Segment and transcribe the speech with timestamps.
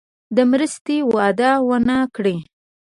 [0.35, 2.35] د مرستې وعده ونه کړي.